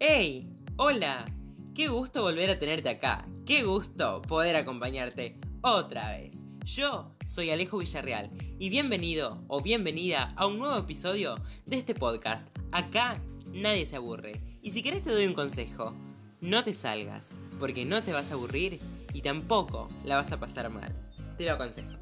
[0.00, 0.48] ¡Hey!
[0.76, 1.24] ¡Hola!
[1.72, 3.28] Qué gusto volver a tenerte acá.
[3.46, 6.42] Qué gusto poder acompañarte otra vez.
[6.64, 11.36] Yo soy Alejo Villarreal y bienvenido o bienvenida a un nuevo episodio
[11.66, 12.48] de este podcast.
[12.72, 13.22] Acá
[13.52, 14.58] nadie se aburre.
[14.62, 15.94] Y si querés te doy un consejo.
[16.40, 17.28] No te salgas,
[17.60, 18.80] porque no te vas a aburrir
[19.12, 20.92] y tampoco la vas a pasar mal.
[21.38, 21.94] Te lo aconsejo.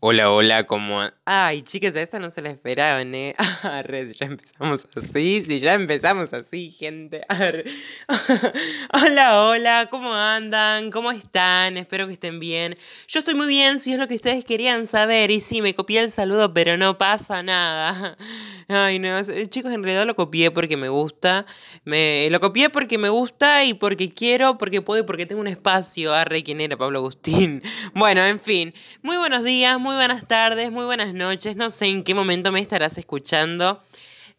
[0.00, 1.00] Hola, hola, ¿cómo?
[1.24, 3.34] Ay, chicas, a esta no se la esperaban, ¿eh?
[3.64, 7.22] Arre, ya empezamos así, sí, ya empezamos así, gente.
[7.28, 7.64] Arre.
[8.94, 10.92] hola, hola, ¿cómo andan?
[10.92, 11.76] ¿Cómo están?
[11.76, 12.78] Espero que estén bien.
[13.08, 15.32] Yo estoy muy bien, si es lo que ustedes querían saber.
[15.32, 18.16] Y sí, me copié el saludo, pero no pasa nada.
[18.68, 21.44] Ay, no, chicos, en lo copié porque me gusta.
[21.84, 25.48] Me, lo copié porque me gusta y porque quiero, porque puedo y porque tengo un
[25.48, 26.14] espacio.
[26.14, 27.64] Arre, ¿quién era Pablo Agustín?
[27.94, 28.74] Bueno, en fin.
[29.02, 31.56] Muy buenos días, muy buenas tardes, muy buenas noches.
[31.56, 33.82] No sé en qué momento me estarás escuchando.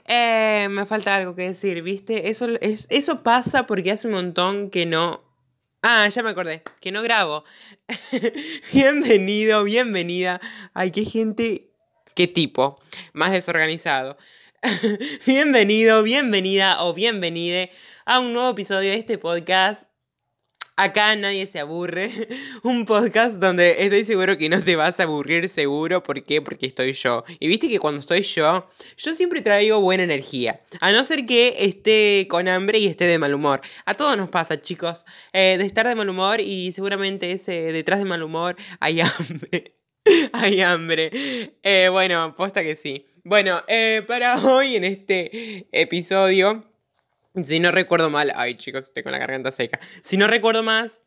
[0.06, 2.30] Eh, me falta algo que decir, ¿viste?
[2.30, 5.24] Eso, es, eso pasa porque hace un montón que no...
[5.82, 7.46] Ah, ya me acordé, que no grabo.
[8.74, 10.40] Bienvenido, bienvenida.
[10.76, 11.72] Ay, qué gente,
[12.14, 12.80] qué tipo,
[13.14, 14.18] más desorganizado.
[15.26, 17.72] Bienvenido, bienvenida o bienvenide
[18.06, 19.89] a un nuevo episodio de este podcast
[20.80, 22.10] Acá nadie se aburre.
[22.64, 26.02] Un podcast donde estoy seguro que no te vas a aburrir seguro.
[26.04, 26.42] ¿Por qué?
[26.42, 27.26] Porque estoy yo.
[27.38, 30.62] Y viste que cuando estoy yo, yo siempre traigo buena energía.
[30.80, 33.60] A no ser que esté con hambre y esté de mal humor.
[33.86, 35.04] A todos nos pasa, chicos.
[35.34, 39.76] Eh, de estar de mal humor y seguramente ese detrás de mal humor hay hambre.
[40.32, 41.12] hay hambre.
[41.62, 43.06] Eh, bueno, posta que sí.
[43.26, 46.69] Bueno, eh, para hoy en este episodio
[47.44, 49.80] si no recuerdo mal, ay chicos, estoy con la garganta seca.
[50.02, 51.02] Si no recuerdo más,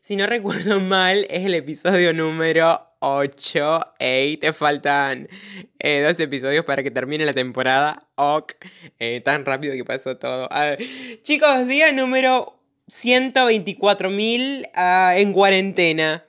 [0.00, 3.94] si no recuerdo mal, es el episodio número 8.
[3.98, 5.28] Ey, te faltan
[5.78, 8.08] eh, dos episodios para que termine la temporada.
[8.16, 8.54] Ok,
[8.98, 10.48] eh, tan rápido que pasó todo.
[11.22, 16.24] chicos, día número 124.000 ah, en cuarentena.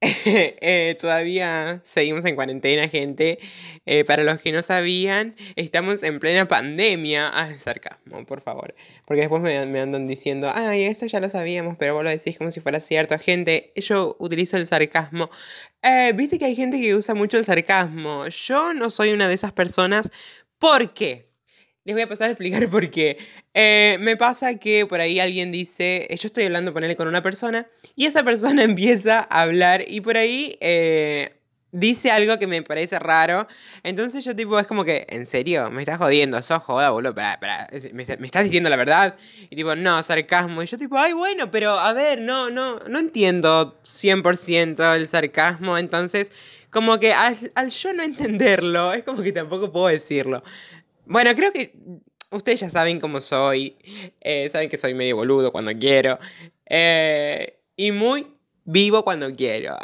[0.60, 3.38] Eh, todavía seguimos en cuarentena, gente.
[3.86, 7.28] Eh, para los que no sabían, estamos en plena pandemia.
[7.28, 8.74] Ah, sarcasmo, por favor.
[9.06, 12.50] Porque después me, andan diciendo, ay, esto ya lo sabíamos, pero vos lo decís como
[12.50, 13.18] si fuera cierto.
[13.18, 15.30] Gente, yo utilizo el sarcasmo.
[15.82, 18.28] Eh, viste que hay gente que usa mucho el sarcasmo.
[18.28, 20.10] Yo no soy una de esas personas.
[20.58, 21.27] ¿Por qué?
[21.88, 23.16] Les voy a pasar a explicar por qué.
[23.54, 27.66] Eh, me pasa que por ahí alguien dice, yo estoy hablando, ponerle con una persona,
[27.96, 31.40] y esa persona empieza a hablar y por ahí eh,
[31.72, 33.48] dice algo que me parece raro.
[33.84, 35.70] Entonces yo tipo, es como que, ¿en serio?
[35.70, 36.42] ¿Me estás jodiendo?
[36.42, 37.14] ¿Sos joda, boludo?
[37.94, 39.16] ¿Me, estás diciendo la verdad?
[39.48, 40.62] Y tipo, no, sarcasmo.
[40.62, 45.78] Y yo tipo, ay, bueno, pero a ver, no, no, no entiendo 100% el sarcasmo.
[45.78, 46.32] Entonces,
[46.68, 50.42] como que al, al yo no entenderlo, es como que tampoco puedo decirlo.
[51.08, 51.72] Bueno, creo que
[52.30, 53.76] ustedes ya saben cómo soy.
[54.20, 56.18] Eh, saben que soy medio boludo cuando quiero.
[56.66, 58.26] Eh, y muy
[58.64, 59.78] vivo cuando quiero.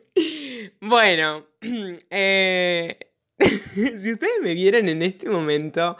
[0.80, 1.46] bueno,
[2.10, 2.98] eh,
[3.38, 5.98] si ustedes me vieran en este momento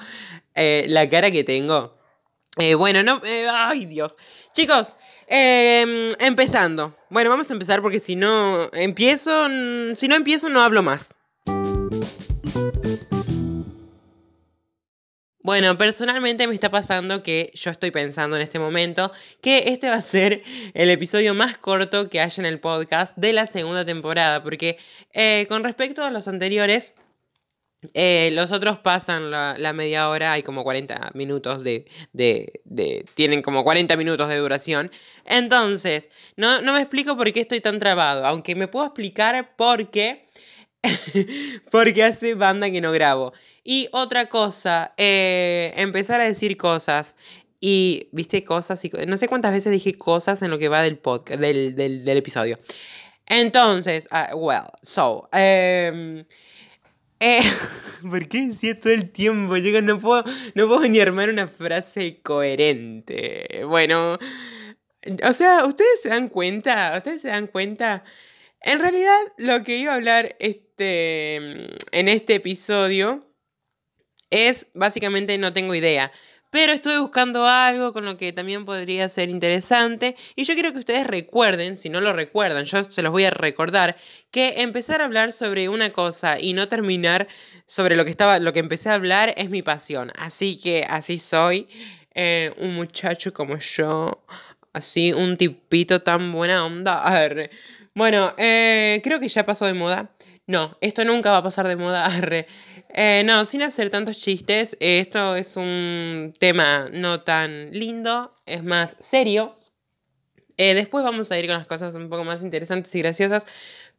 [0.54, 1.98] la cara que tengo.
[2.78, 3.20] bueno, no.
[3.52, 4.16] ay, Dios.
[4.54, 4.96] Chicos,
[5.26, 6.96] em, empezando.
[7.10, 9.48] Bueno, vamos a empezar porque si no empiezo.
[9.96, 11.14] Si no empiezo, no hablo más.
[15.50, 19.96] Bueno, personalmente me está pasando que yo estoy pensando en este momento que este va
[19.96, 20.44] a ser
[20.74, 24.78] el episodio más corto que haya en el podcast de la segunda temporada, porque
[25.12, 26.94] eh, con respecto a los anteriores,
[27.94, 33.64] eh, los otros pasan la, media hora, hay como 40 minutos de, de, tienen como
[33.64, 34.92] 40 minutos de duración.
[35.24, 39.90] Entonces, no, no me explico por qué estoy tan trabado, aunque me puedo explicar por
[39.90, 40.28] qué
[41.70, 43.32] porque hace banda que no grabo.
[43.64, 47.16] Y otra cosa, eh, empezar a decir cosas.
[47.60, 48.90] Y, viste, cosas y...
[49.06, 52.58] No sé cuántas veces dije cosas en lo que va del podcast, del, episodio.
[53.26, 55.28] Entonces, uh, well, so...
[55.32, 56.24] Um,
[58.10, 59.58] ¿Por qué decía todo el tiempo?
[59.58, 60.24] Yo no puedo,
[60.54, 63.62] no puedo ni armar una frase coherente.
[63.66, 64.16] Bueno,
[65.22, 68.04] o sea, ustedes se dan cuenta, ustedes se dan cuenta
[68.62, 73.26] en realidad, lo que iba a hablar este, en este episodio
[74.30, 76.10] es básicamente no tengo idea.
[76.50, 80.16] Pero estuve buscando algo con lo que también podría ser interesante.
[80.34, 83.30] Y yo quiero que ustedes recuerden, si no lo recuerdan, yo se los voy a
[83.30, 83.96] recordar,
[84.32, 87.28] que empezar a hablar sobre una cosa y no terminar
[87.66, 90.10] sobre lo que estaba, lo que empecé a hablar es mi pasión.
[90.16, 91.68] Así que así soy.
[92.14, 94.24] Eh, un muchacho como yo.
[94.72, 97.02] Así, un tipito tan buena onda.
[97.94, 100.10] Bueno, eh, creo que ya pasó de moda.
[100.46, 102.10] No, esto nunca va a pasar de moda.
[102.94, 108.96] Eh, no, sin hacer tantos chistes, esto es un tema no tan lindo, es más
[108.98, 109.56] serio.
[110.56, 113.46] Eh, después vamos a ir con las cosas un poco más interesantes y graciosas.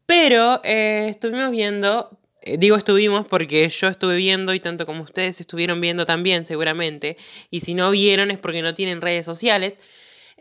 [0.05, 2.19] Pero estuvimos viendo,
[2.57, 7.17] digo estuvimos porque yo estuve viendo y tanto como ustedes estuvieron viendo también seguramente.
[7.49, 9.79] Y si no vieron es porque no tienen redes sociales.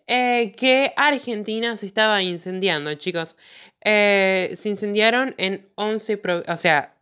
[0.06, 3.36] que Argentina se estaba incendiando, chicos.
[3.82, 6.94] Eh, se incendiaron en 11, o sea,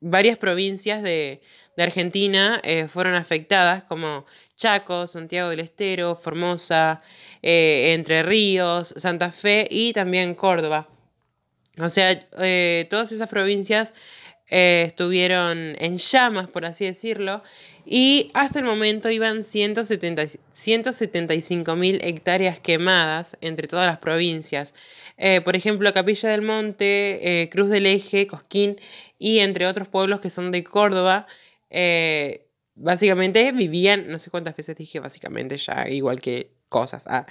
[0.00, 1.40] varias provincias de,
[1.76, 7.02] Argentina eh, fueron afectadas, como Chaco, Santiago del Estero, Formosa,
[7.40, 10.88] eh, Entre Ríos, Santa Fe y también Córdoba.
[11.78, 12.18] O sea,
[12.90, 13.94] todas esas provincias
[14.48, 17.44] estuvieron en llamas, por así decirlo,
[17.90, 24.74] y hasta el momento iban 175 mil hectáreas quemadas entre todas las provincias.
[25.18, 28.80] Eh, por ejemplo, Capilla del Monte, eh, Cruz del Eje, Cosquín
[29.18, 31.26] y entre otros pueblos que son de Córdoba.
[31.70, 37.06] Eh, básicamente vivían, no sé cuántas veces dije básicamente ya, igual que cosas.
[37.08, 37.26] Ah,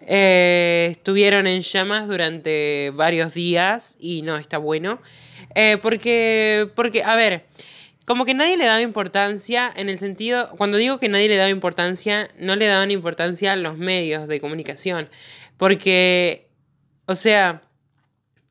[0.00, 5.00] estuvieron en llamas durante varios días y no está bueno.
[5.82, 7.44] porque, porque, a ver,
[8.04, 11.50] como que nadie le daba importancia en el sentido, cuando digo que nadie le daba
[11.50, 15.10] importancia, no le daban importancia a los medios de comunicación.
[15.58, 16.47] Porque
[17.08, 17.62] o sea,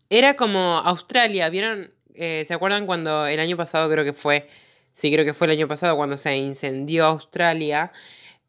[0.09, 1.94] era como Australia, ¿vieron?
[2.15, 4.50] Eh, ¿Se acuerdan cuando el año pasado creo que fue?
[4.92, 7.92] Sí, creo que fue el año pasado cuando se incendió Australia.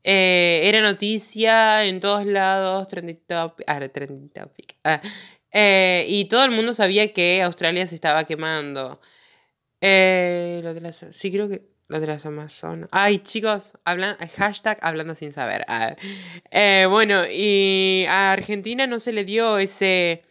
[0.04, 4.76] Eh, era noticia en todos lados, trending topic.
[4.84, 5.02] Ah.
[5.02, 5.02] Ah,
[5.52, 9.00] eh, y todo el mundo sabía que Australia se estaba quemando.
[9.82, 12.88] sí, creo que lo de las Amazonas.
[12.92, 15.64] Ay, chicos, hablan, hashtag hablando sin saber.
[15.68, 15.96] Ah,
[16.50, 20.22] eh, bueno, y a Argentina no se le dio ese,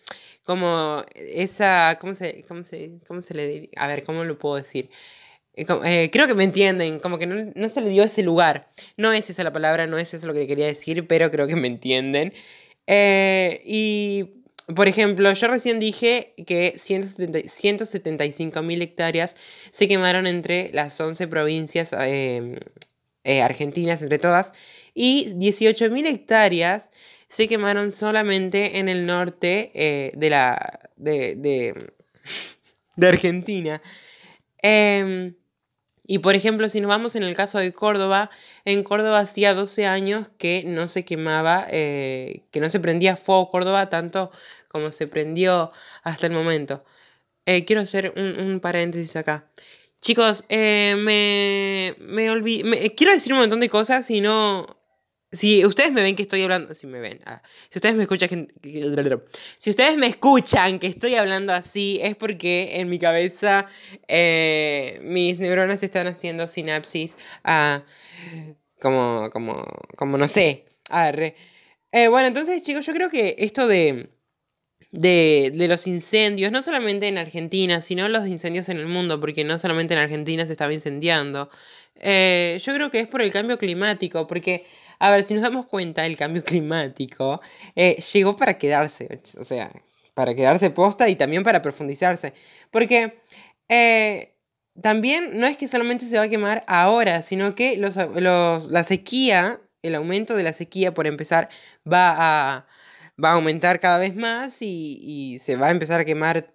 [0.44, 3.70] como, esa, ¿cómo se, cómo se, cómo se le diría?
[3.78, 4.92] A ver, ¿cómo lo puedo decir?
[5.56, 8.68] Eh, eh, creo que me entienden, como que no, no, se le dio ese lugar.
[8.96, 11.56] No es esa la palabra, no es eso lo que quería decir, pero creo que
[11.56, 12.34] me entienden.
[12.88, 14.37] y
[14.76, 19.36] por ejemplo, yo recién dije que 175 mil hectáreas
[19.72, 22.58] se quemaron entre las 11 provincias em,
[23.24, 24.52] eh, argentinas, entre todas,
[24.94, 26.92] y 18 mil hectáreas
[27.30, 31.74] se quemaron solamente en el norte eh, de, la, de, de,
[32.96, 33.82] de Argentina.
[34.62, 35.34] Eh,
[36.08, 38.32] y por ejemplo, si nos vamos en el caso de Córdoba,
[38.64, 43.50] en Córdoba hacía 12 años que no se quemaba, eh, que no se prendía fuego
[43.50, 44.32] Córdoba tanto
[44.70, 45.72] como se prendió
[46.04, 46.84] hasta el momento.
[47.46, 49.50] Eh, quiero hacer un, paréntesis acá.
[50.02, 52.96] Chicos, eh, me, me olvidé.
[52.96, 54.78] Quiero decir un montón de cosas y no,
[55.32, 58.48] si ustedes me ven que estoy hablando, si me ven, ah, si ustedes me escuchan,
[59.58, 63.68] si ustedes me escuchan que estoy hablando así, es porque en mi cabeza
[64.08, 67.84] eh, mis neuronas están haciendo sinapsis a,
[68.80, 69.66] como, como,
[69.98, 71.12] como no sé, a
[71.92, 74.10] eh, bueno, entonces chicos, yo creo que esto de,
[74.92, 79.44] de, de, los incendios, no solamente en Argentina, sino los incendios en el mundo, porque
[79.44, 81.50] no solamente en Argentina se estaba incendiando,
[82.00, 84.66] eh, yo creo que es por el cambio climático, porque
[85.00, 87.42] a ver, si nos damos cuenta, el cambio climático
[87.76, 89.72] eh, llegó para quedarse, o sea,
[90.14, 92.34] para quedarse posta y también para profundizarse.
[92.72, 93.20] Porque
[93.70, 94.34] eh,
[94.82, 97.96] también no es que solamente se va a quemar ahora, sino que los,
[98.68, 101.50] la sequía, el aumento de la sequía, por empezar,
[101.86, 102.68] va a,
[103.24, 106.52] va a aumentar cada vez más y, se va a empezar a quemar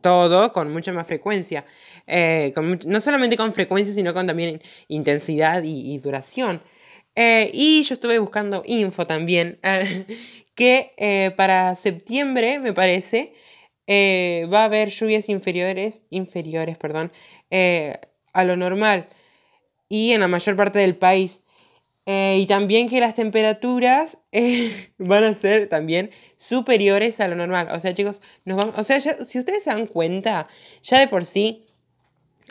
[0.00, 1.64] todo con mucha más frecuencia.
[2.06, 2.52] Eh,
[2.86, 6.60] no solamente con frecuencia, sino con también intensidad y duración.
[7.16, 9.60] Eh, y yo estuve buscando info también,
[10.54, 13.34] que eh, para septiembre, me parece,
[13.86, 17.12] eh, va a haber lluvias inferiores, inferiores perdón,
[18.32, 19.08] a lo normal
[19.88, 21.42] y en la mayor parte del país.
[22.06, 24.18] y también que las temperaturas
[24.98, 27.68] van a ser también superiores a lo normal.
[27.72, 30.48] O sea, chicos, nos vamos, o sea, si ustedes se dan cuenta,
[30.82, 31.66] ya de por sí,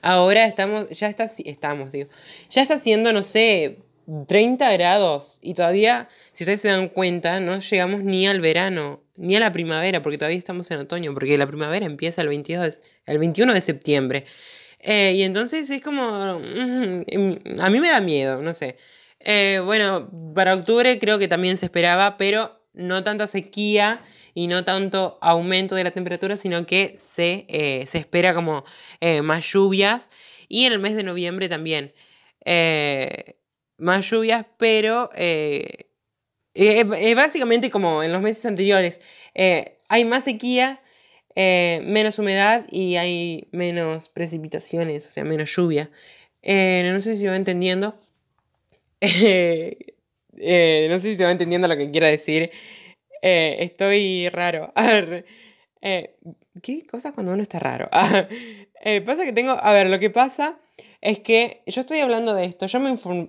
[0.01, 2.09] ahora estamos, ya está, estamos, digo,
[2.49, 3.83] ya está haciendo, no sé,
[4.27, 9.35] 30 grados y todavía, si ustedes se dan cuenta, no llegamos ni al verano, ni
[9.35, 13.17] a la primavera, porque todavía estamos en otoño, porque la primavera empieza el, 22 el
[13.17, 14.25] 21 de septiembre.
[14.79, 18.77] Eh, y entonces es como, a mí me da miedo, no sé.
[19.19, 24.01] Eh, bueno, para octubre creo que también se esperaba, pero no tanta sequía
[24.33, 28.65] y no tanto aumento de la temperatura, sino que se, eh, se espera como
[29.23, 30.09] más lluvias.
[30.49, 31.93] Y en el mes de noviembre también
[33.83, 35.87] más lluvias, pero eh,
[36.55, 39.01] eh, eh, básicamente como en los meses anteriores,
[39.89, 40.81] hay más sequía,
[41.35, 45.89] eh, menos humedad y hay menos precipitaciones, o sea, menos lluvia.
[46.43, 47.95] Eh, no sé si va entendiendo.
[50.35, 52.49] Eh, no sé si se va entendiendo lo que quiero decir.
[53.21, 54.73] estoy raro.
[55.81, 57.87] ¿Qué cosas cuando uno está raro?
[59.05, 59.51] pasa que tengo.
[59.51, 60.59] A ver, lo que pasa
[61.01, 62.65] es que yo estoy hablando de esto.
[62.65, 63.27] Yo me informé.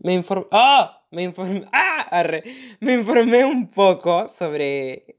[0.00, 0.46] Me informé.
[0.52, 1.04] ¡Ah!
[1.10, 1.24] Me.
[1.72, 2.40] ¡Ah!
[2.80, 5.16] Me informé un poco sobre.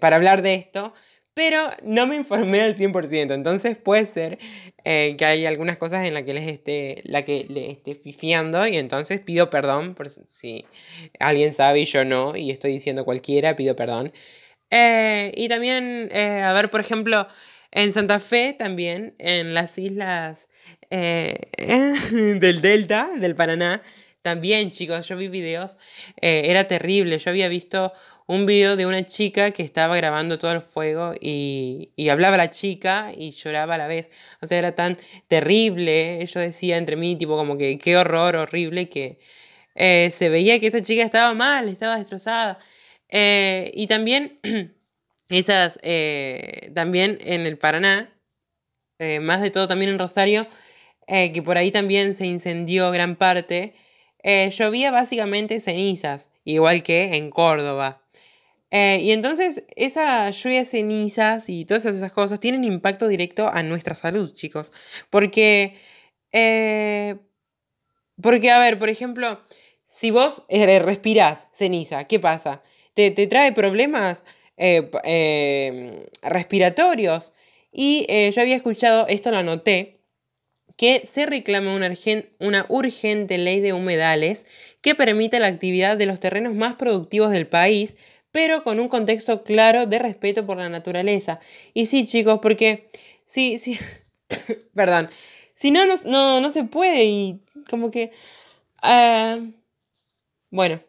[0.00, 0.92] para hablar de esto
[1.40, 3.32] pero no me informé al 100%.
[3.32, 4.38] Entonces puede ser
[4.84, 8.66] eh, que hay algunas cosas en las que les esté, la que le esté fifiando
[8.66, 10.66] y entonces pido perdón por si
[11.18, 14.12] alguien sabe y yo no y estoy diciendo cualquiera, pido perdón.
[14.70, 17.26] Eh, y también, eh, a ver, por ejemplo,
[17.70, 20.49] en Santa Fe también, en las islas
[20.90, 23.82] del Delta, del Paraná,
[24.22, 25.78] también chicos, yo vi videos,
[26.20, 27.92] era terrible, yo había visto
[28.30, 32.48] un video de una chica que estaba grabando todo el fuego y, y, hablaba la
[32.50, 34.08] chica y lloraba a la vez.
[34.40, 36.24] O sea, era tan terrible.
[36.26, 39.18] Yo decía entre mí, tipo, como que qué horror, horrible, que
[39.74, 42.56] eh, se veía que esa chica estaba mal, estaba destrozada.
[43.08, 44.38] Eh, y también,
[45.28, 48.14] esas, eh, también en el Paraná,
[49.22, 50.46] más de todo también en Rosario,
[51.10, 53.74] que por ahí también se incendió gran parte.
[54.24, 58.00] llovía básicamente cenizas, igual que en Córdoba.
[58.70, 63.62] Eh, y entonces esa lluvia de cenizas y todas esas cosas tienen impacto directo a
[63.62, 64.70] nuestra salud, chicos.
[65.10, 65.76] Porque,
[66.32, 67.16] eh,
[68.22, 69.40] porque a ver, por ejemplo,
[69.84, 72.62] si vos eh, respirás ceniza, ¿qué pasa?
[72.94, 74.24] ¿Te, trae problemas
[76.22, 77.32] respiratorios?
[77.72, 79.99] Y yo había escuchado, esto lo anoté,
[80.80, 84.46] que se reclama una, urgente ley de humedales
[84.80, 87.98] que permita la actividad de los terrenos más productivos del país
[88.30, 91.38] pero con un contexto claro de respeto por la naturaleza.
[91.74, 92.88] Y sí, chicos, porque
[93.26, 93.78] sí, sí,
[94.74, 95.10] perdón,
[95.52, 98.12] si no, no, no, se puede y como que...
[98.82, 99.52] Uh,
[100.48, 100.80] bueno.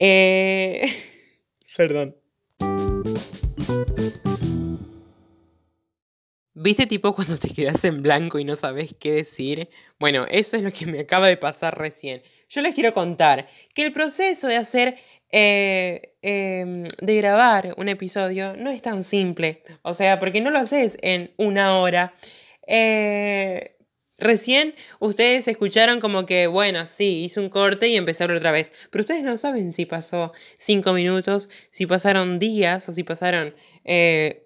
[0.00, 0.90] Eh,
[1.76, 2.16] perdón.
[6.54, 9.70] ¿Viste tipo cuando te quedas en blanco y no sabes qué decir?
[9.98, 12.22] Bueno, eso es lo que me acaba de pasar recién.
[12.50, 14.98] Yo les quiero contar que el proceso de hacer
[15.30, 19.62] eh, em, de grabar un episodio no es tan simple.
[19.80, 22.12] O sea, porque no lo haces en una hora.
[22.66, 23.76] Eh,
[24.18, 28.74] recién ustedes escucharon como que, bueno, sí, hice un corte y empecé otra vez.
[28.90, 33.54] Pero ustedes no saben si pasó cinco minutos, si pasaron días o si pasaron
[33.84, 34.44] eh,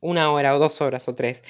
[0.00, 1.44] una hora o dos horas o tres.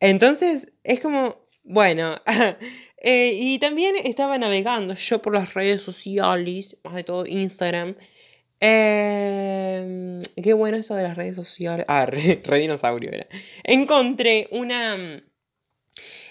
[0.00, 2.16] Entonces, es como, bueno,
[3.08, 7.94] Eh, y también estaba navegando yo por las redes sociales, más de todo Instagram.
[8.58, 11.86] Em, qué bueno esto de las redes sociales.
[11.88, 13.28] Ah, re, dinosaurio era.
[13.62, 15.22] Encontré una.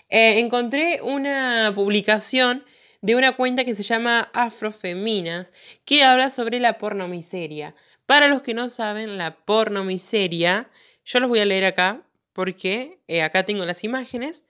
[0.10, 2.66] Eh, encontré una publicación
[3.02, 5.54] de una cuenta que se llama Afrofeminas,
[5.86, 7.74] que habla sobre la pornomiseria.
[8.06, 10.70] Para los que no saben, la pornomiseria,
[11.06, 12.02] yo los voy a leer acá,
[12.34, 14.44] porque eh, acá tengo las imágenes.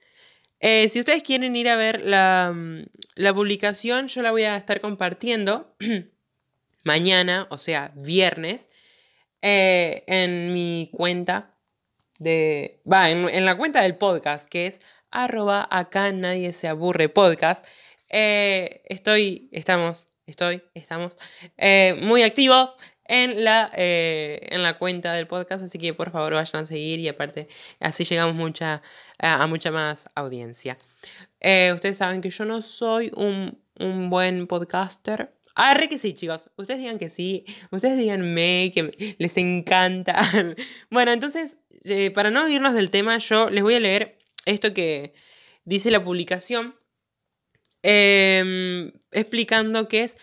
[0.60, 2.84] Eh, si ustedes quieren ir a ver mm,
[3.14, 5.76] la, publicación, yo la voy a estar compartiendo
[6.82, 8.70] mañana, o sea, viernes,
[9.42, 11.54] eh, en mi cuenta
[12.18, 12.80] de...
[12.90, 17.66] Va, en, la cuenta del podcast, que es arroba acá nadie se aburre podcast.
[18.08, 21.16] Estoy, estamos, estoy, estamos
[22.00, 22.76] muy activos
[23.08, 27.00] en la, eh, en la cuenta del podcast, así que por favor vayan a seguir
[27.00, 27.48] y aparte
[27.80, 28.82] así llegamos mucha,
[29.18, 30.76] a, mucha más audiencia.
[31.40, 33.60] Eh, ustedes saben que yo no soy un,
[34.10, 35.32] buen podcaster.
[35.54, 36.50] Ah, re que sí, chicos.
[36.56, 37.44] Ustedes digan que sí.
[37.70, 40.16] Ustedes díganme que les encanta.
[40.90, 45.14] bueno, entonces, eh, para no irnos del tema, yo les voy a leer esto que
[45.64, 46.74] dice la publicación.
[47.82, 50.18] Em, explicando qué es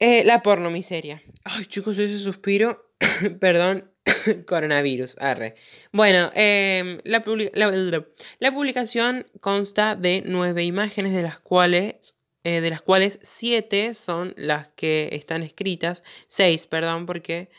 [0.00, 1.22] eh, la pornomiseria.
[1.44, 2.90] Ay, chicos, ese suspiro.
[3.40, 3.92] Perdón.
[4.46, 5.16] Coronavirus.
[5.20, 5.56] Arre.
[5.92, 12.16] Bueno, em, la, publicación consta de nueve imágenes, de las cuales.
[12.42, 16.02] Eh, de las cuales siete son las que están escritas.
[16.26, 17.50] Seis, perdón, porque.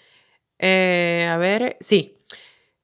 [0.57, 1.77] Eh, a ver.
[1.79, 2.17] Sí.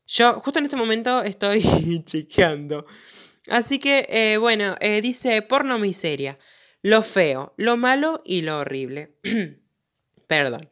[0.06, 1.64] Yo justo en este momento estoy
[2.06, 2.86] chequeando.
[3.50, 6.38] Así que, bueno, dice pornomiseria
[6.90, 9.12] lo feo, lo malo y lo horrible.
[10.28, 10.70] Perdón.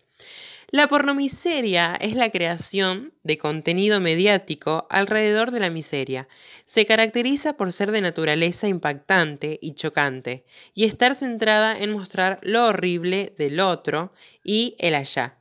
[0.71, 6.27] La pornomiseria es la creación de contenido mediático alrededor de la miseria.
[6.65, 12.65] Se caracteriza por ser de naturaleza impactante y chocante, y estar centrada en mostrar lo
[12.67, 15.37] horrible del otro y el allá.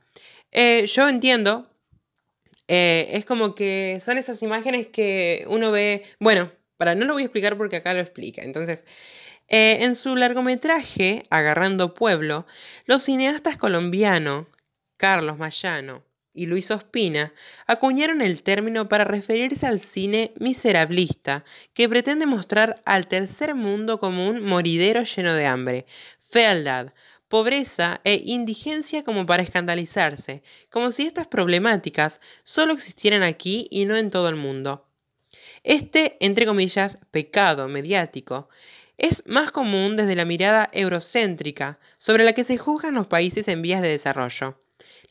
[0.51, 1.69] Eh, yo entiendo
[2.67, 7.23] Eh, es como que son esas imágenes que uno ve, bueno, para no lo voy
[7.23, 8.43] a explicar porque acá lo explica.
[8.43, 8.85] Entonces,
[9.47, 12.45] eh, en su largometraje, Agarrando Pueblo,
[12.85, 14.47] los cineastas colombianos
[14.97, 17.33] Carlos Mayano y Luis Ospina
[17.65, 24.27] acuñaron el término para referirse al cine miserablista, que pretende mostrar al tercer mundo como
[24.27, 25.85] un moridero lleno de hambre,
[26.19, 26.93] fealdad,
[27.29, 33.95] pobreza e indigencia como para escandalizarse, como si estas problemáticas solo existieran aquí y no
[33.95, 34.87] en todo el mundo.
[35.63, 38.49] Este, entre comillas, pecado mediático
[38.97, 43.61] es más común desde la mirada eurocéntrica sobre la que se juzgan los países en
[43.61, 44.57] vías de desarrollo.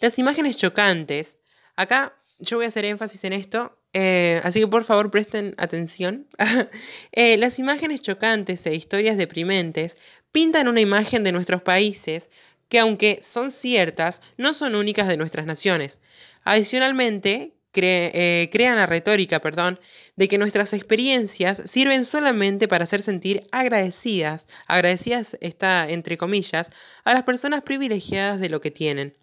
[0.00, 1.38] Las imágenes chocantes,
[1.76, 6.26] acá yo voy a hacer énfasis en esto, eh, así que por favor presten atención.
[7.12, 9.96] Eh, las imágenes chocantes e historias deprimentes
[10.32, 12.28] pintan una imagen de nuestros países
[12.68, 16.00] que aunque son ciertas, no son únicas de nuestras naciones.
[16.42, 19.80] Adicionalmente, eh, crean la retórica, perdón,
[20.16, 26.70] de que nuestras experiencias sirven solamente para hacer sentir agradecidas, agradecidas está entre comillas,
[27.04, 29.16] a las personas privilegiadas de lo que tienen.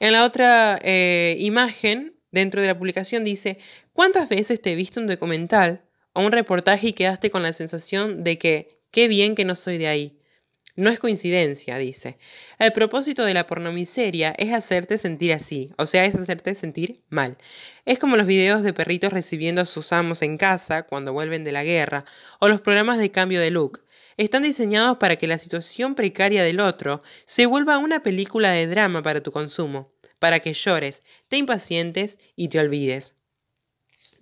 [0.00, 3.58] En la otra eh, imagen, dentro de la publicación, dice,
[3.92, 8.38] ¿cuántas veces te viste un documental o un reportaje y quedaste con la sensación de
[8.38, 10.21] que, qué bien que no soy de ahí?
[10.74, 12.16] No es coincidencia, dice.
[12.58, 17.36] El propósito de la pornomiseria es hacerte sentir así, o sea, es hacerte sentir mal.
[17.84, 21.52] Es como los videos de perritos recibiendo a sus amos en casa cuando vuelven de
[21.52, 22.06] la guerra,
[22.40, 23.84] o los programas de cambio de look.
[24.16, 29.02] Están diseñados para que la situación precaria del otro se vuelva una película de drama
[29.02, 33.14] para tu consumo, para que llores, te impacientes y te olvides.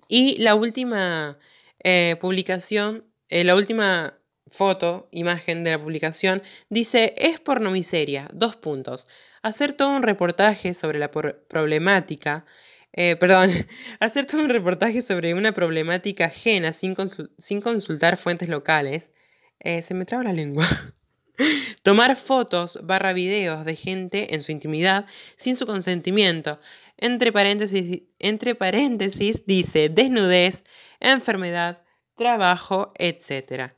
[0.09, 1.39] Y la última
[1.85, 4.20] eh, publicación, eh, la última
[4.51, 9.07] foto, imagen de la publicación, dice, es pornomiseria, dos puntos.
[9.43, 12.45] Hacer todo un reportaje sobre la problemática,
[12.93, 13.51] eh, perdón,
[14.01, 16.95] hacer todo un reportaje sobre una problemática ajena sin,
[17.39, 19.13] sin consultar fuentes locales,
[19.61, 20.67] eh, se me traba la lengua.
[21.83, 26.61] Tomar fotos barra videos de gente en su intimidad sin su consentimiento.
[26.97, 30.65] Entre paréntesis, entre paréntesis dice desnudez,
[31.01, 31.83] enfermedad,
[32.15, 33.73] trabajo, etc.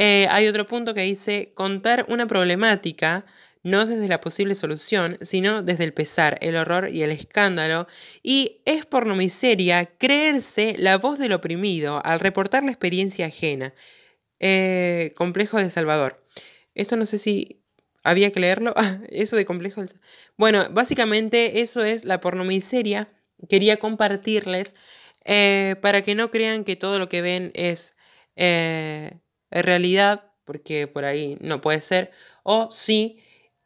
[0.00, 3.26] Eh, hay otro punto que dice contar una problemática
[3.64, 7.88] no desde la posible solución, sino desde el pesar, el horror y el escándalo,
[8.22, 13.74] y es por miseria creerse la voz del oprimido al reportar la experiencia ajena.
[14.38, 16.22] Eh, complejo de Salvador.
[16.76, 17.60] Esto no sé si
[18.04, 18.74] había que leerlo.
[18.76, 19.84] Ah, eso de complejo.
[20.36, 23.08] Bueno, básicamente eso es la pornomiseria.
[23.48, 24.76] Quería compartirles
[25.24, 27.96] eh, para que no crean que todo lo que ven es
[29.50, 32.10] en realidad, porque por ahí no puede ser,
[32.42, 33.18] o sí.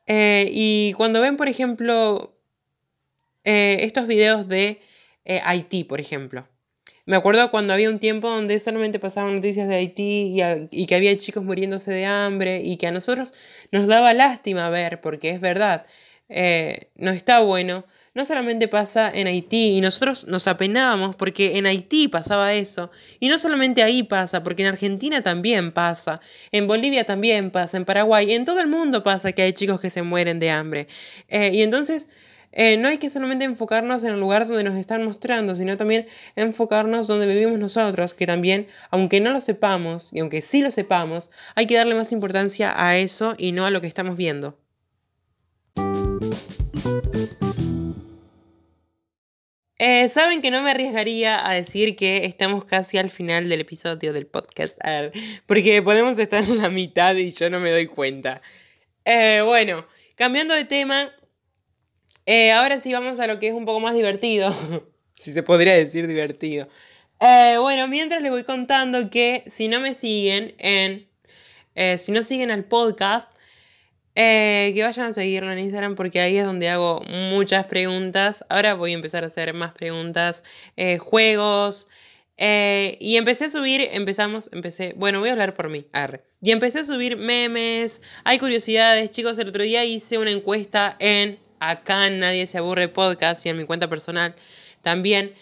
[0.07, 2.37] Eh, y cuando ven, por ejemplo,
[3.45, 4.81] eh, estos videos de
[5.25, 6.49] eh, Haití, por ejemplo.
[7.05, 10.40] Me acuerdo cuando había un tiempo donde solamente pasaban noticias de Haití y,
[10.71, 13.35] y, que había chicos muriéndose de hambre y que a nosotros
[13.73, 15.87] nos daba lástima ver, porque es verdad,
[16.97, 22.09] no está bueno no solamente pasa en Haití y nosotros nos apenábamos porque en Haití
[22.09, 26.20] pasaba eso y no solamente ahí pasa, porque en Argentina también pasa,
[26.51, 29.90] en Bolivia también pasa, en Paraguay, en todo el mundo pasa que hay chicos que
[29.90, 30.88] se mueren de hambre.
[31.29, 32.09] Eh, y entonces...
[32.55, 36.07] Eh, no hay que solamente enfocarnos en el lugar donde nos están mostrando, sino también
[36.37, 41.31] enfocarnos donde vivimos nosotros, que también, aunque no lo sepamos, y aunque sí lo sepamos,
[41.55, 44.62] hay que darle más importancia a eso y no a lo que estamos viendo.
[49.85, 54.12] Eh, Saben que no me arriesgaría a decir que estamos casi al final del episodio
[54.12, 54.79] del podcast,
[55.47, 58.40] porque podemos estar en la mitad y yo no me doy cuenta.
[59.05, 61.11] Eh, bueno, cambiando de tema,
[62.27, 64.55] eh, ahora sí vamos a lo que es un poco más divertido,
[65.14, 66.68] si se podría decir divertido.
[67.18, 71.09] bueno, mientras les voy contando que si no me siguen en,
[71.99, 73.35] si no siguen al podcast,
[74.14, 78.44] eh, que vayan a seguirlo en Instagram porque ahí es donde hago muchas preguntas.
[78.48, 80.44] Ahora voy a empezar a hacer más preguntas,
[80.77, 81.88] eh, juegos.
[82.37, 85.87] Eh, y empecé a subir, empezamos, empecé, bueno, voy a hablar por mí,
[86.40, 91.38] Y empecé a subir memes, hay curiosidades, chicos, el otro día hice una encuesta en
[91.61, 94.35] acá Nadie se aburre podcast y en mi cuenta personal
[94.83, 95.35] también.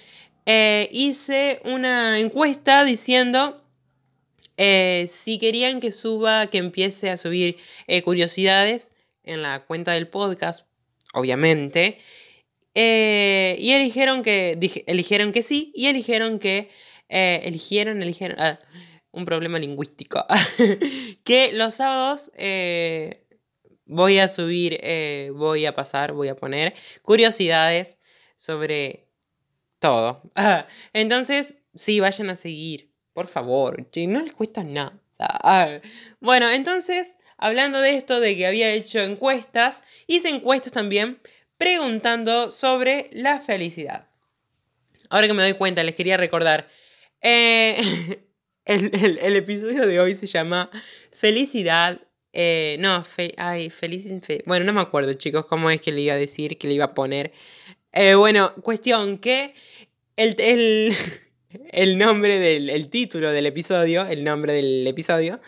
[0.91, 3.60] hice una encuesta diciendo
[4.63, 8.93] eh, si querían que suba, que empiece a subir eh, curiosidades
[9.23, 10.67] en la cuenta del podcast,
[11.15, 11.97] obviamente.
[12.75, 16.69] Eh, y eligieron que, eligieron que sí y eligieron que,
[17.09, 18.61] eligieron, eligieron, ah,
[19.13, 20.27] un problema lingüístico,
[21.25, 22.31] que los sábados
[23.87, 24.79] voy a subir,
[25.33, 27.99] voy a pasar, voy a poner curiosidades
[28.37, 29.09] sobre
[29.79, 30.23] todo.
[30.93, 32.90] Entonces, sí, vayan a seguir,
[33.21, 34.99] por favor, no les cuesta nada.
[36.21, 41.21] Bueno, entonces, hablando de esto, de que había hecho encuestas, hice encuestas también
[41.59, 44.09] preguntando sobre la felicidad.
[45.11, 46.71] Ahora que me doy cuenta, les quería recordar.
[47.21, 47.77] Eh,
[48.65, 50.71] el, episodio de hoy se llama
[51.13, 52.01] Felicidad.
[52.33, 53.05] Eh, no,
[53.37, 54.11] ay, feliz,
[54.47, 56.87] Bueno, no me acuerdo, chicos, cómo es que le iba a decir, que le iba
[56.87, 57.33] a poner.
[57.93, 59.55] Eh, bueno, cuestión que
[60.17, 60.97] el, el,
[61.99, 65.41] nombre del el título del episodio, el nombre del episodio,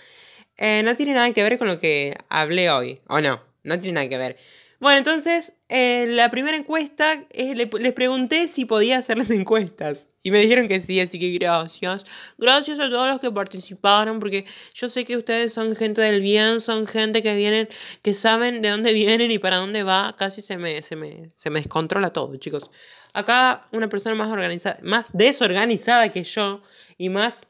[0.59, 3.01] no tiene nada que ver con lo que hablé hoy.
[3.09, 4.37] O no, no tiene nada que ver.
[4.83, 10.09] Bueno, entonces, eh, la primera encuesta, eh, les pregunté si podía hacer las encuestas.
[10.25, 12.05] Y me dijeron que sí, así que gracias.
[12.37, 16.59] Gracias a todos los que participaron, porque yo sé que ustedes son gente del bien,
[16.59, 17.69] son gente que vienen,
[18.03, 20.17] que saben de dónde vienen y para dónde va.
[20.19, 22.69] Casi se me, se me, se me descontrola todo, chicos.
[23.13, 26.63] Acá una persona más organizada, más desorganizada que yo
[26.97, 27.47] y más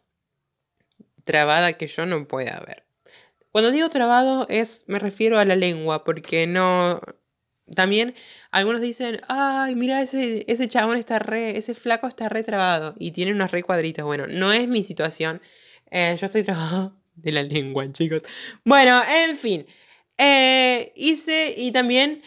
[1.25, 2.85] trabada que yo no puede haber.
[3.51, 7.01] Cuando digo trabado es, me refiero a la lengua, porque no,
[7.75, 8.15] también
[8.51, 13.13] algunos dicen, ay, mira, ese, ese chabón está re, ese flaco está re trabado y
[13.13, 14.05] tiene unos re cuadritos.
[14.05, 15.41] Bueno, no es mi situación.
[15.91, 18.23] Eh, yo estoy trabado de la lengua, chicos.
[18.65, 19.67] Bueno, en fin.
[20.19, 22.23] Eh, hice y también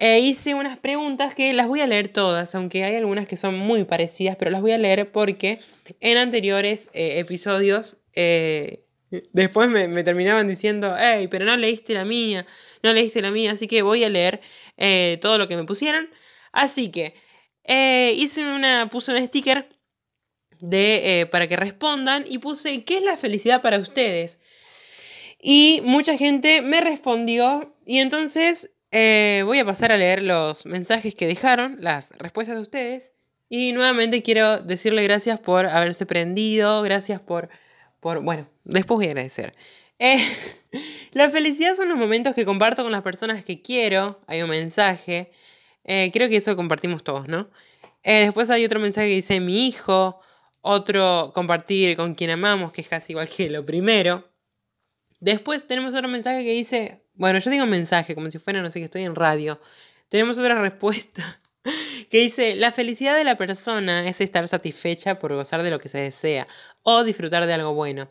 [0.00, 3.56] eh, hice unas preguntas que las voy a leer todas, aunque hay algunas que son
[3.56, 5.58] muy parecidas, pero las voy a leer porque
[6.00, 7.98] en anteriores episodios
[9.32, 12.46] después me, terminaban diciendo, hey, pero no leíste la mía
[12.82, 14.40] no leíste la mía, así que voy a leer
[14.76, 16.08] eh, todo lo que me pusieron.
[16.52, 17.14] Así que
[17.64, 19.68] eh, hice una, puse un sticker
[20.60, 24.40] de, eh, para que respondan y puse, ¿qué es la felicidad para ustedes?
[25.40, 31.26] Y mucha gente me respondió y entonces voy a pasar a leer los mensajes que
[31.26, 33.12] dejaron, las respuestas de ustedes.
[33.48, 37.48] Y nuevamente quiero decirle gracias por haberse prendido, gracias por,
[37.98, 39.54] por bueno, después voy a agradecer.
[40.00, 40.18] Eh,
[41.12, 44.20] la felicidad son los momentos que comparto con las personas que quiero.
[44.26, 45.30] Hay un mensaje.
[45.84, 47.50] Eh, creo que eso compartimos todos, ¿no?
[48.02, 50.20] Eh, después hay otro mensaje que dice mi hijo.
[50.62, 54.30] Otro compartir con quien amamos, que es casi igual que lo primero.
[55.20, 57.04] Después tenemos otro mensaje que dice.
[57.20, 59.60] Bueno, yo digo mensaje como si fuera, no sé, que estoy en radio.
[60.08, 61.38] Tenemos otra respuesta
[62.08, 65.90] que dice, la felicidad de la persona es estar satisfecha por gozar de lo que
[65.90, 66.48] se desea
[66.82, 68.10] o disfrutar de algo bueno.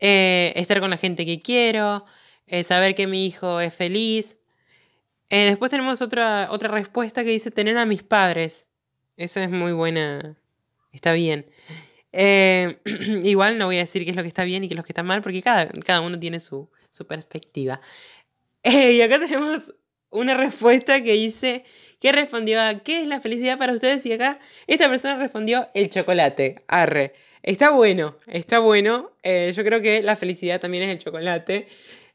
[0.00, 2.06] Eh, estar con la gente que quiero,
[2.46, 4.38] eh, saber que mi hijo es feliz.
[5.28, 8.66] Eh, después tenemos otra, otra respuesta que dice tener a mis padres.
[9.18, 10.38] Esa es muy buena.
[10.90, 11.44] Está bien.
[13.24, 14.84] igual no voy a decir qué es lo que está bien y qué es lo
[14.84, 17.80] que está mal, porque cada, cada uno tiene su, su perspectiva.
[18.64, 19.74] Y acá tenemos
[20.10, 21.64] una respuesta que dice,
[22.00, 24.04] que respondió a ¿qué es la felicidad para ustedes?
[24.06, 26.64] Y acá esta persona respondió el chocolate.
[26.68, 27.14] Arre.
[27.42, 29.12] Está bueno, está bueno.
[29.22, 31.68] Eh, yo creo que la felicidad también es el chocolate.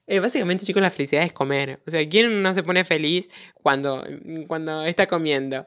[0.06, 1.82] Eh, básicamente, chicos, la felicidad es comer.
[1.88, 4.06] O sea, ¿quién no se pone feliz cuando,
[4.48, 5.66] cuando está comiendo?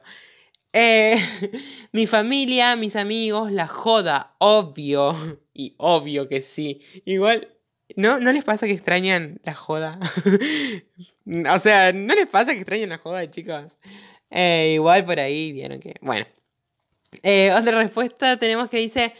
[0.73, 1.17] Eh,
[1.91, 5.15] mi familia, mis amigos, la joda, obvio.
[5.59, 6.81] Y obvio que sí.
[7.03, 7.56] Igual,
[7.95, 9.99] ¿no, ¿no les pasa que extrañan la joda?
[11.53, 13.79] o sea, ¿no les pasa que extrañan la joda, chicos?
[14.29, 15.95] igual por ahí vieron que...
[16.01, 16.25] Bueno.
[17.55, 19.13] otra respuesta tenemos que dice...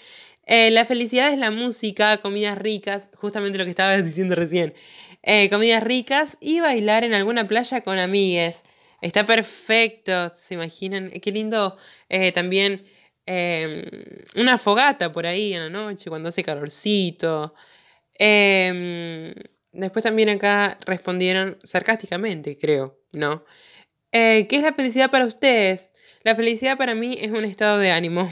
[0.48, 4.74] Eh, la felicidad es la música, comidas ricas, justamente lo que estabas diciendo recién.
[5.22, 8.64] Eh, comidas ricas y bailar en alguna playa con amigues.
[9.02, 11.12] Está perfecto, ¿se imaginan?
[11.12, 11.78] Qué lindo
[12.10, 12.86] eh, también
[14.38, 17.54] una fogata por ahí en la noche cuando hace calorcito.
[18.20, 19.34] Em,
[19.72, 23.46] después también acá respondieron sarcásticamente, creo, ¿no?
[24.12, 25.92] ¿Qué es la felicidad para ustedes?
[26.24, 28.32] La felicidad para mí es un estado de ánimo.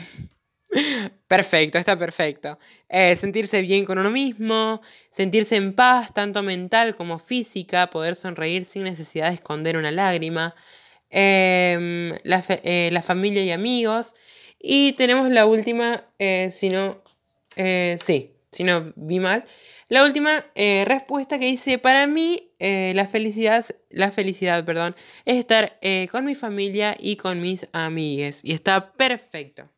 [1.28, 2.60] Perfecto, está perfecto.
[2.90, 8.66] Eh, sentirse bien con uno mismo, sentirse en paz, tanto mental como física, poder sonreír
[8.66, 10.56] sin necesidad de esconder una lágrima,
[11.10, 14.14] em, eh, la, familia y amigos.
[14.60, 17.02] Y tenemos la última, eh, si no,
[17.56, 19.46] sí, si no vi mal,
[19.90, 24.96] la última respuesta que dice, para mí la felicidad, la felicidad, perdón,
[25.26, 25.80] es estar
[26.12, 28.42] con mi familia y con mis amigues.
[28.44, 29.70] Y está perfecto.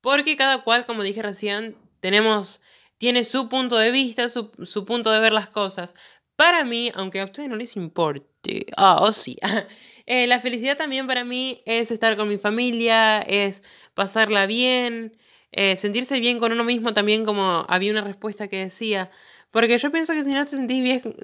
[0.00, 2.62] Porque cada cual, como dije recién, tenemos,
[2.98, 4.50] tiene su punto de vista, su,
[4.86, 5.94] punto de ver las cosas.
[6.36, 9.36] Para mí, aunque a ustedes no les importe, ah, oh, sí,
[10.12, 13.62] eh, la felicidad también para mí es estar con mi familia, es
[13.94, 15.16] pasarla bien,
[15.52, 19.08] eh, sentirse bien con uno mismo también, como había una respuesta que decía.
[19.52, 21.00] Porque yo pienso que si no te sentís bien.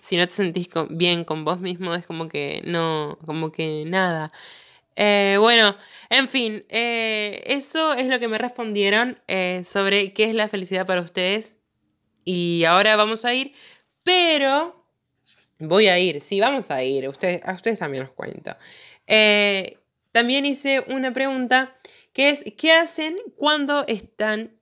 [0.00, 3.18] si no te sentís bien con vos mismo, es como que no.
[3.26, 4.32] como que nada.
[4.96, 5.76] Eh, bueno,
[6.08, 9.18] en fin, eso es lo que me respondieron
[9.64, 11.58] sobre qué es la felicidad para ustedes.
[12.24, 13.52] Y ahora vamos a ir,
[14.02, 14.83] pero
[15.68, 18.56] voy a ir, sí, vamos a ir, ustedes, a ustedes también los cuento.
[20.12, 21.76] también hice una pregunta
[22.12, 24.52] que es, ¿qué hacen cuando están,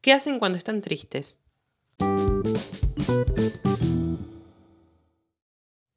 [0.00, 1.38] qué hacen cuando están tristes?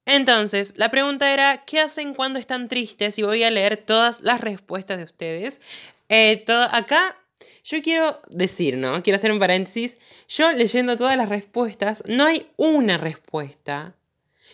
[0.06, 3.18] Entonces, la pregunta era, ¿qué hacen cuando están tristes?
[3.18, 5.60] Y voy a leer todas las respuestas de ustedes.
[6.08, 7.18] Eh, acá
[7.64, 9.02] yo quiero decir, ¿no?
[9.02, 9.98] Quiero hacer un paréntesis.
[10.28, 13.96] Yo leyendo todas las respuestas, no hay una respuesta.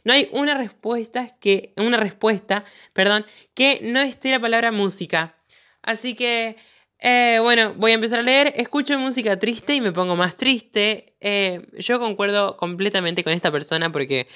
[0.03, 1.73] No hay una respuesta que.
[1.77, 5.35] Una respuesta, perdón, que no esté la palabra música.
[5.81, 6.57] Así que.
[7.01, 8.53] Eh, bueno, voy a empezar a leer.
[8.57, 11.15] Escucho música triste y me pongo más triste.
[11.21, 14.27] Eh, yo concuerdo completamente con esta persona porque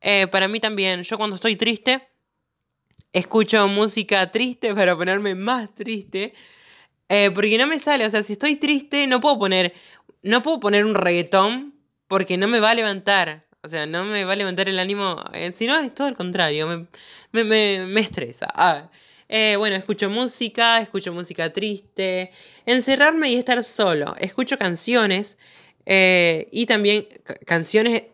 [0.00, 2.08] eh, para mí también, yo cuando estoy triste,
[3.12, 6.34] escucho música triste para ponerme más triste.
[7.08, 9.74] Eh, porque no me sale, o sea, si estoy triste, no puedo poner,
[10.22, 11.74] no puedo poner un reggaetón
[12.08, 13.46] porque no me va a levantar.
[13.62, 15.22] O sea, no me va a levantar el ánimo.
[15.32, 16.88] Eh, si no, es todo el contrario.
[17.32, 18.48] Me, me, estresa.
[18.54, 18.90] Ah,
[19.56, 22.30] bueno, escucho música, escucho música triste.
[22.66, 24.14] Encerrarme y estar solo.
[24.18, 25.38] Escucho canciones.
[25.84, 27.08] Eh, y también
[27.44, 28.04] canciones,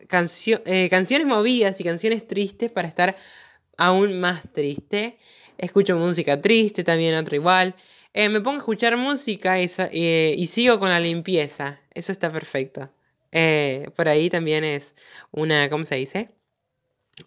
[0.64, 3.16] eh, canciones movidas y canciones tristes para estar
[3.76, 5.18] aún más triste.
[5.58, 7.74] Escucho música triste, también otro igual.
[8.14, 11.80] Eh, me pongo a escuchar música y, y, sigo con la limpieza.
[11.92, 12.90] Eso está perfecto.
[13.96, 14.94] Por ahí también es
[15.30, 16.30] una, ¿cómo se dice?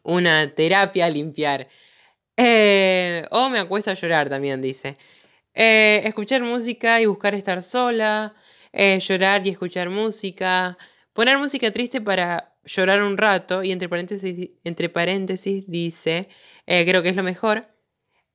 [0.03, 1.67] Una terapia a limpiar.
[2.37, 4.97] o me acuesto a llorar también, dice.
[5.53, 8.35] escuchar música y buscar estar sola.
[8.73, 10.77] Eh, llorar y escuchar música,
[11.13, 16.29] poner música triste para llorar un rato y entre paréntesis, entre paréntesis dice,
[16.67, 17.67] eh, creo que es lo mejor,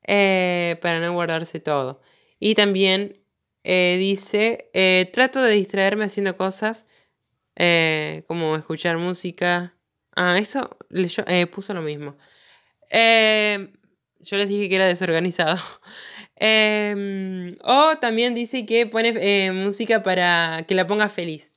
[0.07, 2.03] eh, para no guardarse todo.
[2.39, 3.23] Y también
[3.65, 4.71] dice,
[5.13, 6.87] trato de distraerme haciendo cosas
[8.27, 9.75] como escuchar música.
[10.15, 10.77] Ah, esto
[11.53, 12.17] puso lo mismo.
[12.91, 15.59] yo les dije que era desorganizado.
[16.39, 21.51] Em, o también dice que pone eh, música para que la ponga feliz.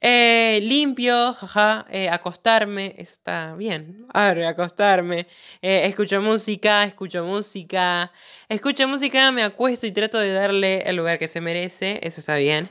[0.00, 4.06] Eh, limpio, jaja, eh, acostarme, está bien.
[4.14, 5.26] A ver, acostarme.
[5.60, 8.12] escucho música, escucho música.
[8.48, 12.36] Escucho música, me acuesto y trato de darle el lugar que se merece, eso está
[12.36, 12.70] bien.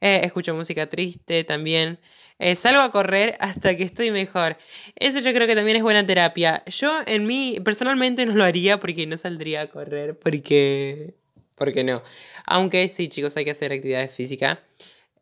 [0.00, 1.98] Escucho música triste también.
[2.38, 4.56] Eh, salgo a correr hasta que estoy mejor.
[4.96, 6.62] Eso yo creo que también es buena terapia.
[6.66, 11.14] Yo en mí personalmente no lo haría porque no saldría a correr, porque...
[11.56, 12.02] Porque no.
[12.46, 14.58] Aunque sí, chicos, hay que hacer actividades físicas.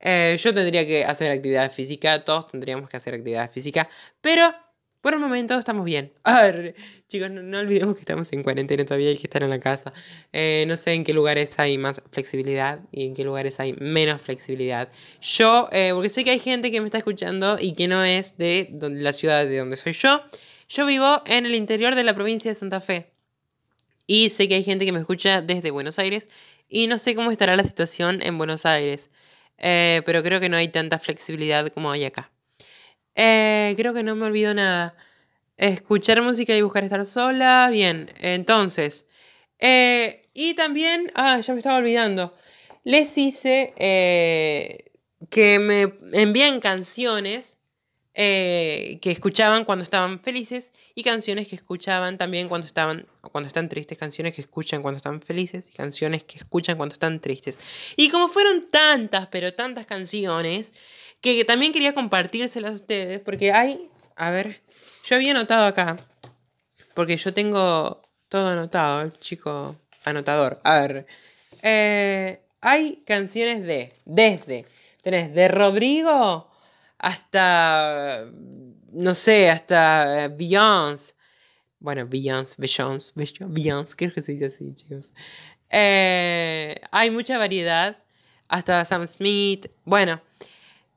[0.00, 3.88] Eh, yo tendría que hacer actividad física, todos tendríamos que hacer actividad física,
[4.20, 4.54] pero
[5.06, 6.12] por el momento estamos bien.
[6.24, 6.74] A ver,
[7.06, 9.92] chicos, no, olvidemos que estamos en cuarentena todavía, hay que estar en la casa.
[10.32, 14.20] Eh, no sé en qué lugares hay más flexibilidad y en qué lugares hay menos
[14.20, 14.90] flexibilidad.
[15.20, 18.36] Yo, eh, porque sé que hay gente que me está escuchando y que no es
[18.36, 20.22] de la ciudad de donde soy yo.
[20.68, 23.12] Yo vivo en el interior de la provincia de Santa Fe.
[24.08, 26.28] Y sé que hay gente que me escucha desde Buenos Aires.
[26.68, 29.10] Y no sé cómo estará la situación en Buenos Aires.
[29.58, 32.32] Eh, pero creo que no hay tanta flexibilidad como hay acá.
[33.16, 34.94] Eh, creo que no me olvido nada.
[35.56, 37.68] Escuchar música y buscar estar sola.
[37.72, 39.06] Bien, entonces.
[39.58, 41.10] Eh, y también.
[41.14, 42.36] Ah, ya me estaba olvidando.
[42.84, 44.92] Les hice eh,
[45.30, 47.58] que me envíen canciones
[48.14, 53.98] que escuchaban cuando estaban felices y canciones que escuchaban también cuando estaban cuando están tristes,
[53.98, 57.58] canciones que escuchan cuando están felices y canciones que escuchan cuando están tristes.
[57.96, 60.72] Y como fueron tantas, pero tantas canciones,
[61.34, 64.62] que también quería compartírselas a ustedes, porque hay, a ver,
[65.04, 65.96] yo había anotado acá,
[66.94, 70.60] porque yo tengo todo anotado, chico anotador.
[70.64, 71.06] A ver,
[71.62, 74.66] eh, hay canciones de, desde,
[75.02, 76.50] tenés de Rodrigo
[76.98, 78.26] hasta,
[78.92, 81.14] no sé, hasta Beyoncé.
[81.78, 83.12] Bueno, Beyoncé, Beyoncé,
[83.46, 85.12] Beyoncé, creo que se dice así, chicos.
[85.70, 88.02] Eh, hay mucha variedad,
[88.48, 89.66] hasta Sam Smith.
[89.84, 90.20] Bueno,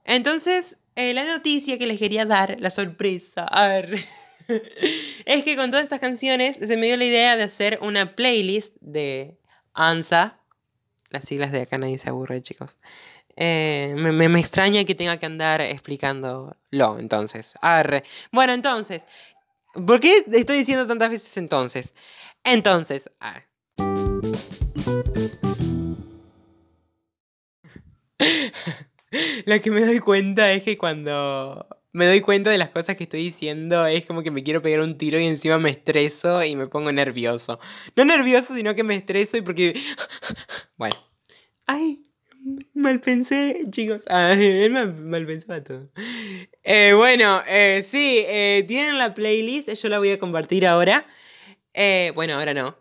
[0.10, 3.96] entonces, eh, la noticia que les quería dar, la sorpresa, a ver,
[5.26, 8.76] es que con todas estas canciones se me dio la idea de hacer una playlist
[8.82, 9.38] de
[9.74, 10.40] ANSA.
[11.12, 12.80] Las siglas de acá nadie se aburre, chicos.
[13.36, 16.56] Eh, me, extraña que tenga que andar explicándolo,
[16.98, 17.54] entonces.
[17.62, 19.06] A ver, bueno, entonces,
[19.86, 21.94] ¿por qué estoy diciendo tantas veces entonces?
[22.44, 23.48] Entonces, a ver.
[29.46, 33.04] Lo que me doy cuenta es que cuando me doy cuenta de las cosas que
[33.04, 36.56] estoy diciendo, es como que me quiero pegar un tiro y encima me estreso y
[36.56, 37.60] me pongo nervioso.
[37.96, 39.74] No nervioso, sino que me estreso y porque...
[40.78, 40.96] Bueno.
[41.68, 42.06] Ay,
[42.74, 44.04] mal pensé, chicos.
[44.08, 45.90] Ah, él mal, pensaba todo.
[46.64, 51.06] Eh, bueno, eh, sí, eh, tienen la playlist, yo la voy a compartir ahora.
[52.16, 52.78] bueno, ahora no.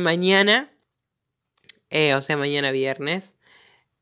[0.00, 0.72] mañana,
[2.16, 3.34] o sea, mañana viernes.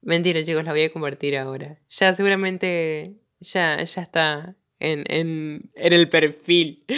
[0.03, 1.79] Mentira, chicos, la voy a compartir ahora.
[1.89, 6.85] Ya seguramente ya, ya está en, en, en el perfil.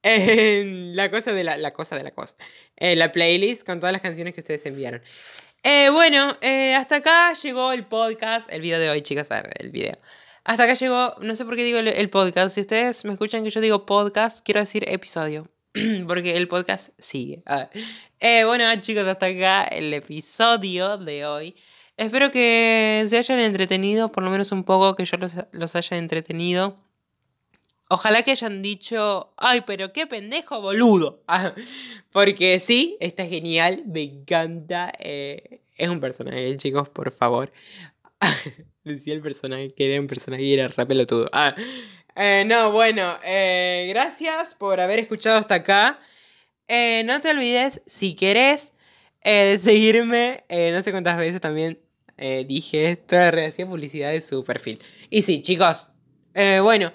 [0.00, 2.36] En la cosa de la, la cosa de la cosa.
[2.76, 5.02] En la playlist con todas las canciones que ustedes enviaron.
[5.64, 9.98] Eh, bueno, eh, hasta acá llegó el podcast, el video de hoy, chicas, el video.
[10.44, 12.54] Hasta acá llegó, no sé por qué digo el, podcast.
[12.54, 15.50] Si ustedes me escuchan que yo digo podcast, quiero decir episodio.
[16.06, 17.42] Porque el podcast sigue.
[18.20, 21.56] Eh, bueno, chicos, hasta acá el episodio de hoy.
[21.98, 25.16] Espero que se hayan entretenido, por lo menos un poco, que yo
[25.50, 26.78] los, haya entretenido.
[27.90, 31.24] Ojalá que hayan dicho, ay, pero qué pendejo boludo.
[31.26, 31.54] Ah,
[32.12, 34.92] porque sí, está genial, me encanta.
[35.00, 37.52] Eh, es un personaje, chicos, por favor.
[38.84, 41.28] Decía el personaje que era un personaje y era re pelotudo.
[41.32, 41.56] Ah,
[42.14, 45.98] eh, no, bueno, eh, gracias por haber escuchado hasta acá.
[46.68, 48.72] no te olvides, si querés,
[49.24, 50.44] seguirme.
[50.48, 51.87] no sé cuántas veces también
[52.46, 54.78] dije esto, hacía publicidad de su perfil.
[55.10, 55.88] Y sí, chicos,
[56.62, 56.92] bueno.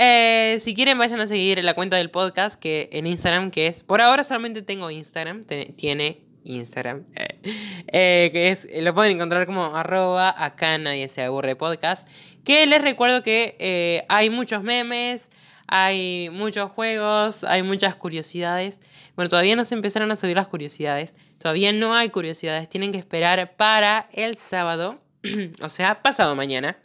[0.00, 3.82] Eh, si quieren, vayan a seguir la cuenta del podcast que en Instagram, que es.
[3.82, 5.42] Por ahora solamente tengo Instagram.
[5.74, 7.04] tiene Instagram.
[7.16, 7.40] Eh,
[7.92, 8.68] eh, que es.
[8.80, 12.08] Lo pueden encontrar como arroba acá nadie se aburre podcast.
[12.44, 15.30] Que les recuerdo que hay muchos memes.
[15.68, 18.80] Hay muchos juegos, hay muchas curiosidades.
[19.14, 21.14] Bueno, todavía no se empezaron a subir las curiosidades.
[21.38, 22.70] Todavía no hay curiosidades.
[22.70, 24.98] Tienen que esperar para el sábado.
[25.62, 26.78] o sea, pasado mañana.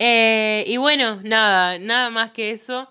[0.00, 2.90] Eh, y bueno, nada, nada más que eso.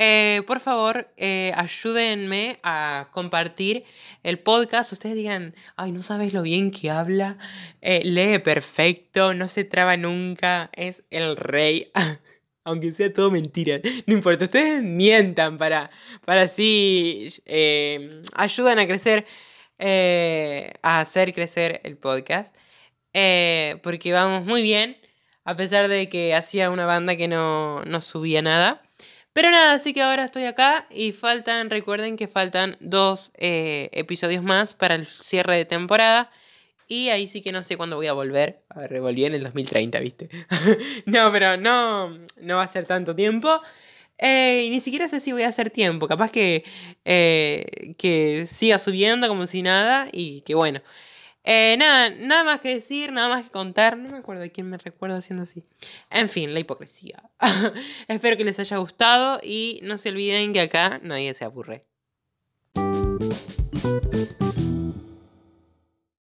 [0.00, 3.82] Eh, por favor, eh, ayúdenme a compartir
[4.22, 4.92] el podcast.
[4.92, 7.36] Ustedes digan, ay, no sabes lo bien que habla,
[7.82, 11.90] lee perfecto, no se traba nunca, es el rey.
[12.68, 15.90] Aunque sea todo mentira, no importa, ustedes mientan para,
[16.24, 17.28] para así
[18.34, 19.26] ayudan a crecer,
[20.82, 22.54] a hacer crecer el podcast.
[23.82, 24.96] porque vamos muy bien
[25.48, 28.82] a pesar de que hacía una banda que no, subía nada.
[29.32, 34.44] Pero nada, así que ahora estoy acá y faltan, recuerden que faltan dos eh, episodios
[34.44, 36.30] más para el cierre de temporada.
[36.88, 38.62] Y ahí sí que no sé cuándo voy a volver.
[38.70, 40.30] A ver, volví en el 2030, ¿viste?
[41.06, 43.60] no, pero no, no va a ser tanto tiempo.
[44.16, 46.08] Eh, y ni siquiera sé si voy a hacer tiempo.
[46.08, 46.64] Capaz que,
[47.04, 50.08] eh, que siga subiendo como si nada.
[50.12, 50.80] Y que bueno.
[51.44, 53.98] Eh, nada, nada más que decir, nada más que contar.
[53.98, 55.64] No me acuerdo de quién me recuerdo haciendo así.
[56.10, 57.22] En fin, la hipocresía.
[58.08, 61.84] Espero que les haya gustado y no se olviden que acá nadie se aburre.